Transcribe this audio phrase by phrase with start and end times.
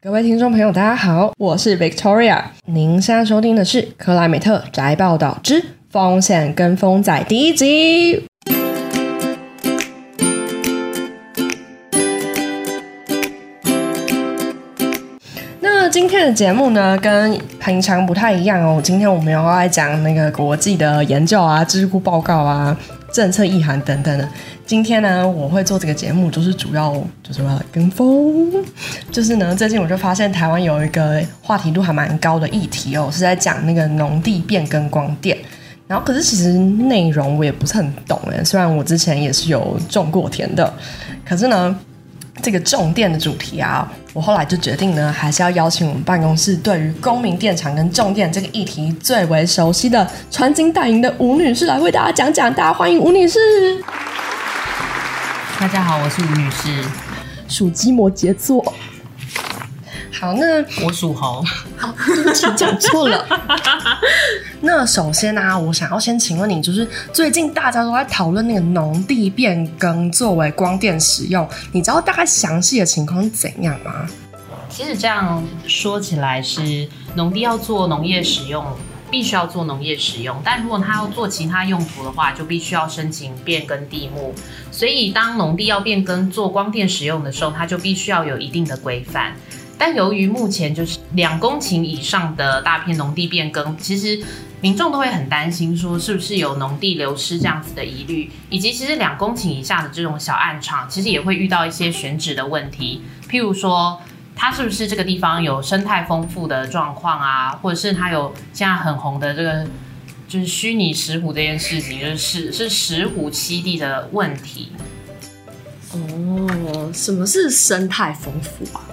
[0.00, 2.40] 各位听众朋友，大家好，我是 Victoria。
[2.66, 8.24] 您现在收听的是《克莱美特宅报道之风险跟风仔》第一集。
[15.58, 18.80] 那今天的节目呢，跟平常不太一样哦。
[18.80, 22.78] 今天我们要来讲那个国际的研究啊、知乎报告啊、
[23.12, 24.28] 政策意涵等等的。
[24.66, 26.92] 今天呢，我会做这个节目，就是主要
[27.22, 28.52] 就是为了跟风。
[29.10, 35.36] 就是呢，最近我就发现台湾有一个话题度还蛮高的议题哦，是在讲那个农地变更光电。
[35.86, 40.70] 然后，可是其实内容我也不是很懂诶，虽然我之前也是有种过田的，
[41.24, 41.74] 可是呢，
[42.42, 52.52] 这个重电的主题啊，我后来就决定呢，还是要邀请我们办公室对于公民电厂跟重电这个议题最为熟悉的传金戴银的吴女士来为大家讲讲。
[52.54, 53.38] 大家欢迎吴女士。
[55.58, 56.84] 大家好，我是吴女士，
[57.48, 58.62] 属鸡摩羯座。
[60.20, 61.44] 好，那我属猴。
[61.76, 63.24] 好，对不起，讲错了。
[64.60, 74.06] 那首先呢、啊，我想要先请问你，就是最近大家都在讨论那个农地变更作为光电使用，你知道大概详细的情况是怎样吗？
[74.68, 78.64] 其实这样说起来，是农地要做农业使用。
[79.10, 84.34] 必须要做农业使用，但如果他要做其他用途的话，就必须要申请变更地目。
[84.70, 89.32] 所以，当农地要变更做光电使用的时候，它就必须要有一定的规范。
[89.78, 94.20] 但由于目前就是两公顷以上的大片农地变更，其实
[94.60, 104.00] 民众都会很担心，说是不是有农地流失这样子的疑虑，以及其实两公顷以下的这种小暗场，其实也会遇到一些选址的问题，譬如说。
[104.40, 107.50] 它是不是这个地方有生态丰富的状况啊？
[107.60, 109.66] 或者是它有现在很红的这个
[110.28, 114.70] 就是虚拟石虎这件事情，就是是石虎栖地的问题。
[115.92, 118.86] 哦，什么是生态丰富啊？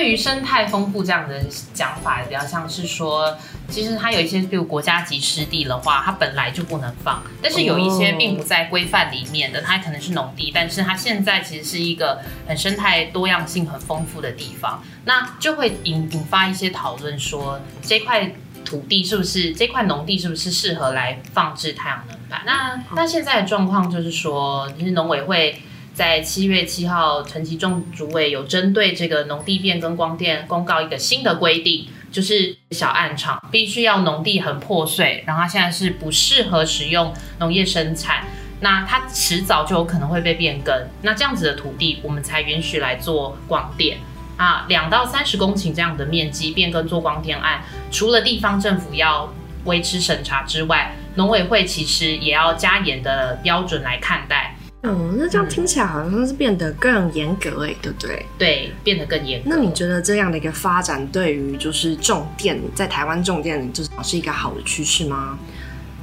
[0.00, 3.36] 对于生态丰富这样的讲法，比较像是说，
[3.68, 7.22] 其实它有一些，比如国家级湿地的话，它本来就不能放。
[7.42, 18.32] 但是有一些并不在规范里面的，它可能是农地，但是它现在其实是一个很生态多样性很丰富的地方，那就会引引发一些讨论，说这块
[18.64, 22.40] 土地是不是这块农地是不是适合来放置太阳能板？
[22.46, 25.60] 那那现在的状况就是说，其实农委会。
[26.00, 38.24] 在七月七号，陈其仲主委有针对这个农地变更光电公告一个新的规定，就是小案场必须要农地很破碎，然后它现在是不适合使用农业生产，
[38.60, 43.98] 那它迟早就有可能会被变更，那这样子的土地我们才允许来做光电
[44.38, 49.30] 啊，两到三十公顷这样的面积变更做光电案，除了地方政府要
[49.66, 54.56] 维持审查之外，农委会其实也要加严的标准来看待。
[54.82, 58.26] 哦，那这样听起来好像是变得更严格哎，对不对？
[58.38, 59.50] 对，变得更严格。
[59.50, 65.38] 那你觉得这样的一个发展，对于就是重电在台湾重电，就是是一个好的趋势吗？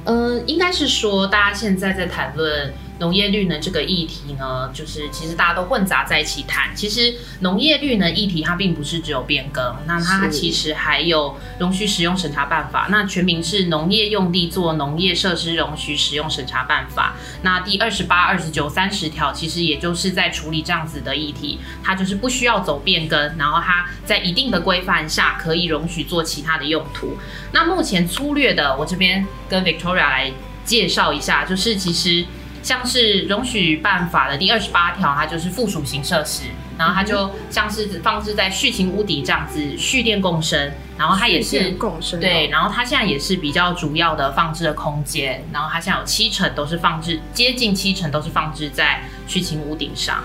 [0.04, 2.72] 呃，应该是说，大家现在在谈论。
[2.98, 6.74] 农业绿能这个议题呢，就是其实大家都混杂在一起谈。
[6.74, 12.88] 其实农业绿能议题它并不是只有变更，那它其实还有容许使用审查办法。
[12.90, 17.14] 那全名是《农业用地做农业设施容许使用审查办法》。
[17.42, 21.60] 那第二十八、二十九、三十条，其实也就是在处理这样子的议题。
[21.84, 27.16] 它就是不需要走变更，然后它在一定的规范下可以容许做其他的用途。
[27.52, 30.32] 那目前粗略的，我这边跟 Victoria 来
[30.64, 32.26] 介绍一下，就是其实。
[32.68, 36.42] 像是容许办法的第二十八条，它就是附属型设施，
[36.76, 50.22] 然后它就像是放置在畜禽屋顶这样子蓄电共生，然后它也是共生对，然后它现在也是比较主要的放置的空间，然后它现在有七成都是放置，接近七成都是放置在畜禽屋顶上。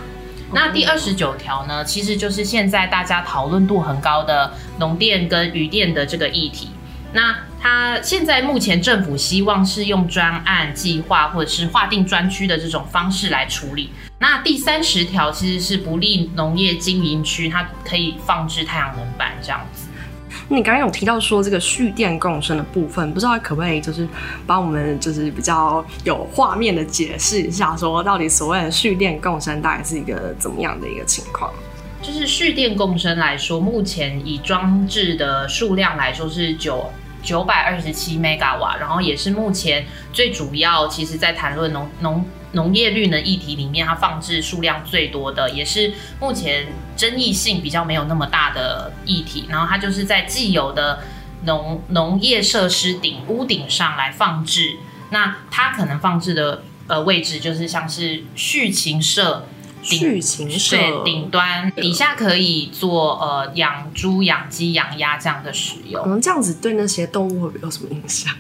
[0.52, 6.68] 那第二十九条呢，其实就是现在大家讨论度很高的农电跟渔电的这个议题。
[7.14, 13.92] 那它现在目前政府希望是用专案计划或者是划定专区的这种方式来处理。
[14.20, 19.88] 那第三十条其实是不利农业经营区，它可以放置太阳能板这样子。
[20.50, 24.08] 你刚刚有提到说这个蓄电共生的部分，不知道可不可以就是
[24.48, 31.54] 帮我们就是比较有画面的解释一下，说到底所谓的蓄电共生大概是一个怎么样的一个情况？
[32.02, 36.92] 就是蓄电共生来说，目前以装置的数量来说是九。
[37.24, 49.46] 九百二十七 mega 瓦，然后也是目前最主要，其实在谈论农农农业绿能议题里面，它放置数量最多的，也是目前争议性比较没有那么大的议题。
[49.50, 51.00] 然后它就是在既有的
[51.46, 54.78] 农农业设施顶屋顶上来放置，
[55.10, 59.48] 那它可能放置的呃位置就是像是畜禽舍
[59.84, 66.02] 畜禽舍对顶端底下可以做呃养猪、养鸡、养鸭这样的使用。
[66.04, 68.34] 可能，这样子对那些动物会有什么影响？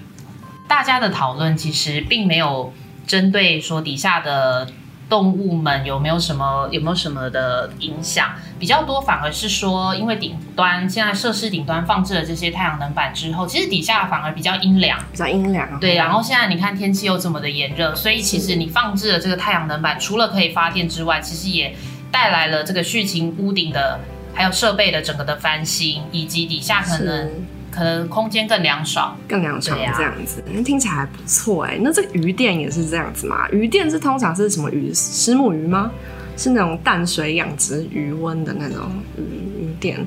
[0.67, 2.73] 大家的讨论其实并没有
[3.05, 4.67] 针对说底下的。
[5.09, 8.29] 动物们有没有什么有没有什么的影响？
[8.59, 15.79] 比较多反而是说，因为顶端现在设施顶端放置了这些太阳能板之后，其实底下反而比较阴凉，比较阴凉。
[15.79, 21.75] 对，然后现在你看天气又这么的炎热，所以其实你放置了这个太阳能板，除了可以发电之外，其实也
[22.11, 24.00] 带来了这个畜禽屋顶的
[24.33, 27.29] 还有设备的整个的翻新，以及底下可能。
[27.73, 31.79] 可能空间更凉爽，更凉爽这样子，那、啊、听起来还不错哎。
[31.81, 33.49] 那这个鱼店也是这样子吗？
[33.51, 34.93] 鱼店是通常是什么鱼？
[34.93, 35.91] 石目鱼吗？
[36.37, 40.05] 是那种淡水养殖鱼温的那种鱼鱼店。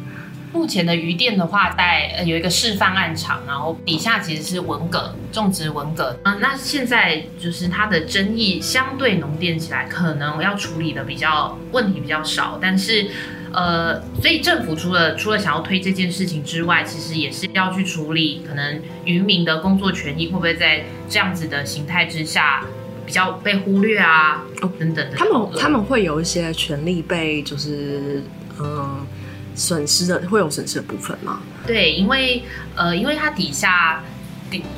[0.52, 6.16] 目前的鱼店的话，在呃有一个示范案场，然后底下其实是文蛤种植文蛤。
[6.24, 13.10] 嗯，那现在就是它的争议相对农店起来，可能要处理的比较问题比较少，但是。
[13.56, 22.62] 呃，所以政府除了除了想要推这件事情之外，其实也是要去处理可能渔民的工作权益会不会在这样子的形态之下
[23.06, 24.43] 比较被忽略啊？
[24.61, 25.17] 哦，等等的。
[25.17, 28.23] 他们他们会有一些权利被就是
[28.58, 29.06] 嗯
[29.55, 31.41] 损失的，会有损失的部分吗？
[31.67, 32.43] 对，因为
[32.75, 34.05] 呃，因为它底下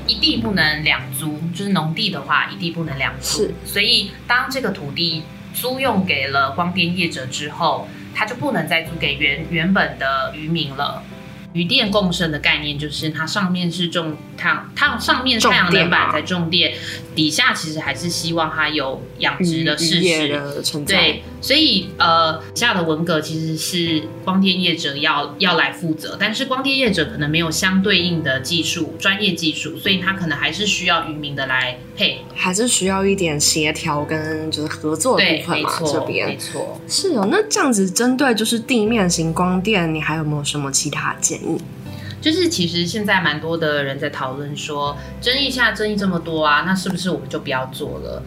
[0.06, 3.54] 一地不能两租，就是农地的话一地不能两租，是。
[3.64, 7.88] 所以当这个土地租用给了光电业者之后。
[8.18, 11.00] 它就不能再租给原原本的渔民了。
[11.52, 16.74] 渔电共生的概念就是，它上面是种太阳，它上面太阳能板在种电，
[17.14, 20.40] 底下其实还是希望它有养殖的事实。
[20.84, 35.70] 对，所以呃，下的文革其实是光电业者要要来负责，但是光电业者可能没有相对应的技术、专业技术，所以他可能还是需要渔民的来配，还是需要一点协调跟就是合作的部分嘛。
[35.86, 37.28] 这边没错，是哦。
[37.30, 41.58] 那这样子针对就是地面型光电，你还有没有什么其他建议？
[42.20, 48.20] 就是其实现在蛮多的人在讨论说，争议下争议这么多啊，那是不是我们就不要做了？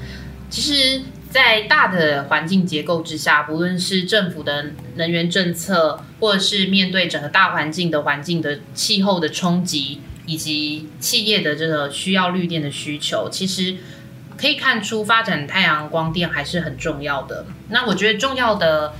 [0.50, 13.78] 其实，在大的环境结构之下，不论是政府的能源政策，或者是面对整个大环境的环境的气候的冲击，以及企业的这个需要绿电的需求，其实
[14.38, 17.46] 可以看出发展太阳光电还是很重要的。
[17.70, 18.94] 那我觉得重要的。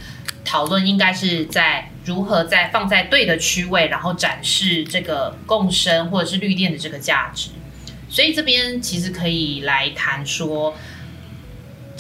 [0.44, 7.52] 讨论应该是在如何在放在对的区位，然后展示这个共生或者是绿电的这个价值。
[8.10, 10.76] 所以这边其实可以来谈说，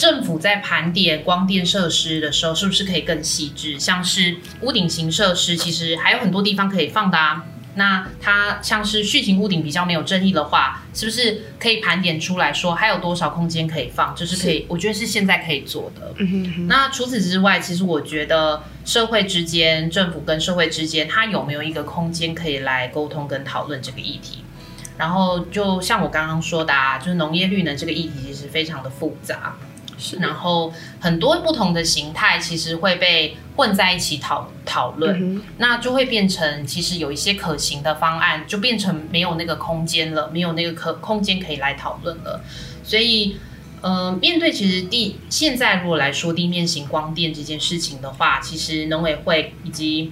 [0.02, 3.80] 政府在盘点光电设施的时候，是不是可以更细致？
[3.80, 7.46] 像是屋顶型设施，其实还有很多地方可以放的啊。
[7.76, 14.16] 那它像是续型屋顶比较没有争议的话，是不是可以盘点出来说还有多少空间可以放？
[14.16, 16.12] 就是可以，我觉得是现在可以做的。
[16.18, 16.68] 嗯哼哼。
[16.68, 24.40] 那除此之外，其实我觉得社会之间，政府跟社会之间，它有没有一个空间可以来沟通跟讨论这个议题？
[24.98, 29.56] 然后就像我刚刚说的啊，就是农业绿能这个议题其实非常的复杂。
[29.98, 42.44] 是，然后很多不同的形态其实会被混在一起讨讨论，嗯，那就会变成其实有一些可行的方案，就变成没有那个空间了，没有那个可空间可以来讨论了。
[42.84, 43.38] 所以，
[43.82, 50.12] 呃，面对其实地现在如果来说地面型光电这件事情的话，其实农委会以及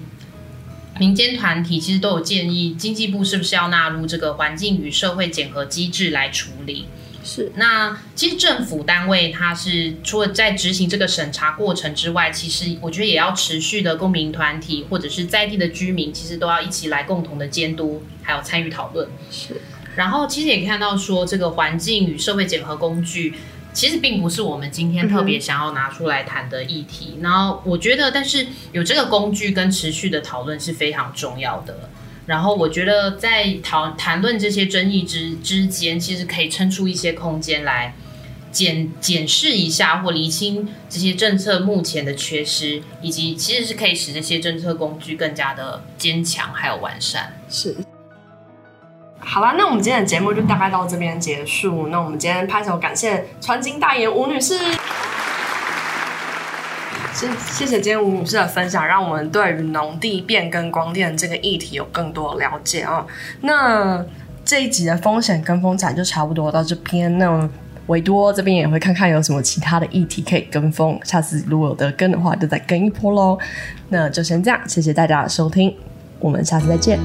[0.99, 6.85] 民间团体其实都有建议，经济部是不是要纳入这个环境与社会检核机制来处理。
[7.23, 19.07] 是，那其实政府单位它是除了在执行这个审查过程之外，其实我觉得也要持续的公民团体或者是在地的居民，其实都要一起来共同的监督，还有参与讨论。
[19.29, 19.61] 是，
[19.95, 23.35] 然后其实也看到说，这个环境与社会检核工具，
[23.73, 27.15] 其实并不是我们今天特别想要拿出来谈的议题。
[27.17, 27.23] 嗯。
[27.23, 31.89] 然后我觉得，但是有这个工具跟持续的讨论是非常重要的。
[32.29, 37.95] 然后我觉得，在讨谈论这些争议之之间，其实可以撑出一些空间来
[38.51, 47.33] 检检视一下或厘清这些政策目前的缺失，以及其实是可以使这些政策工具更加的坚强还有完善。
[47.49, 47.75] 是，
[49.17, 51.87] 好啦，那我们今天的节目就大概到这边结束。
[51.87, 54.53] 那我们今天拍手感谢传经大爷吴女士。
[57.51, 63.05] 谢谢今天吴女士的分享，让我们对于农地变更光电这个议题有更多的了解啊。
[63.41, 64.03] 那
[64.45, 67.17] 这一集的风险跟风展就差不多到这边。
[67.17, 67.49] 那
[67.87, 73.37] 维多这边也会看看有什么其他的议题可以跟风，下次如果有得跟的话，就再跟一波喽。
[73.89, 75.75] 那就先这样，谢谢大家的收听，
[76.19, 76.99] 我们下次再见。